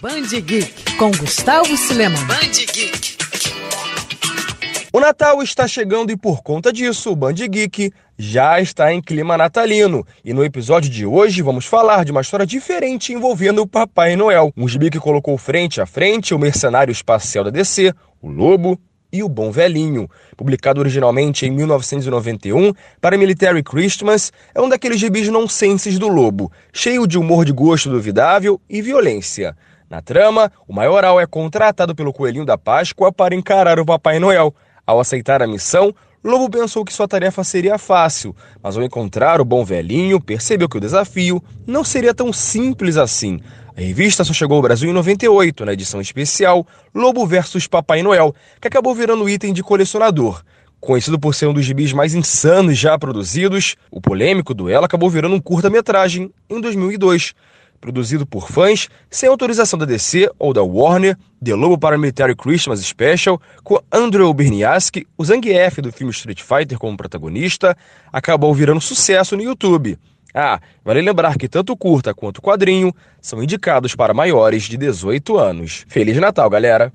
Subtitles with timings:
[0.00, 2.16] Band Geek com Gustavo Silema.
[2.24, 3.18] Band Geek.
[4.90, 9.36] O Natal está chegando e por conta disso, o Band Geek já está em clima
[9.36, 10.06] natalino.
[10.24, 14.52] E no episódio de hoje vamos falar de uma história diferente envolvendo o Papai Noel.
[14.56, 17.92] Um gibi que colocou frente a frente o mercenário espacial da DC,
[18.22, 18.80] o Lobo
[19.12, 20.08] e o Bom Velhinho.
[20.34, 27.06] Publicado originalmente em 1991 para Military Christmas, é um daqueles gibis nonsenses do Lobo, cheio
[27.06, 29.54] de humor de gosto duvidável e violência.
[29.88, 34.54] Na trama, o maioral é contratado pelo Coelhinho da Páscoa para encarar o Papai Noel.
[34.86, 39.44] Ao aceitar a missão, Lobo pensou que sua tarefa seria fácil, mas ao encontrar o
[39.44, 43.40] bom velhinho, percebeu que o desafio não seria tão simples assim.
[43.76, 48.34] A revista só chegou ao Brasil em 98, na edição especial Lobo vs Papai Noel,
[48.58, 50.42] que acabou virando item de colecionador.
[50.80, 55.34] Conhecido por ser um dos gibis mais insanos já produzidos, o polêmico duelo acabou virando
[55.34, 57.34] um curta-metragem em 2002
[57.84, 63.38] produzido por fãs, sem autorização da DC ou da Warner, The Lobo Paramilitary Christmas Special,
[63.62, 67.76] com Andrew Berniaski, o Zangief do filme Street Fighter como protagonista,
[68.10, 69.98] acabou virando sucesso no YouTube.
[70.32, 74.78] Ah, vale lembrar que tanto o curta quanto o quadrinho são indicados para maiores de
[74.78, 75.84] 18 anos.
[75.86, 76.90] Feliz Natal, galera!